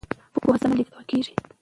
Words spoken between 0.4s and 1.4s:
پوهه سم لېږدول کېږي.